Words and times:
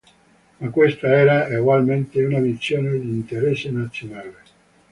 Ma 0.57 0.67
questa 0.71 1.05
era 1.15 1.47
egualmente 1.47 2.23
una 2.25 2.39
visione 2.39 2.89
di 2.97 3.07
interesse 3.07 3.69
nazionale. 3.69 4.41